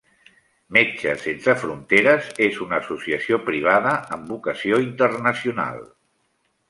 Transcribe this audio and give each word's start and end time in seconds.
Metges 0.77 1.25
Sense 1.25 1.53
Fronteres 1.63 2.31
és 2.45 2.57
una 2.67 2.79
associació 2.85 3.39
privada 3.51 3.93
amb 4.17 4.33
vocació 4.33 4.81
internacional. 4.87 5.79